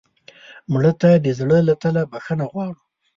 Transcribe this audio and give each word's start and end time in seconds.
مړه 0.71 0.91
ته 1.01 1.09
د 1.23 1.27
زړه 1.39 1.57
له 1.67 1.73
تله 1.81 2.01
بښنه 2.11 2.45
غواړو 2.51 2.81